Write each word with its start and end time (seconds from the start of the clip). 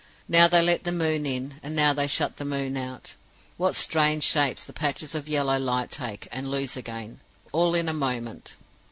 Now 0.27 0.47
they 0.47 0.63
let 0.63 0.83
the 0.83 0.91
moon 0.91 1.27
in; 1.27 1.59
and 1.61 1.75
now 1.75 1.93
they 1.93 2.07
shut 2.07 2.37
the 2.37 2.43
moon 2.43 2.75
out. 2.75 3.13
What 3.57 3.75
strange 3.75 4.23
shapes 4.23 4.63
the 4.63 4.73
patches 4.73 5.13
of 5.13 5.29
yellow 5.29 5.59
light 5.59 5.91
take, 5.91 6.27
and 6.31 6.49
lose 6.49 6.75
again, 6.75 7.19
all 7.51 7.75
in 7.75 7.87
a 7.87 7.93
moment! 7.93 8.55